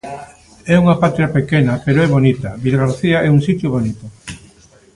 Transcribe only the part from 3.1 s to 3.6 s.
é un